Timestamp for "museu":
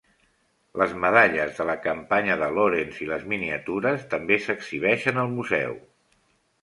5.39-5.81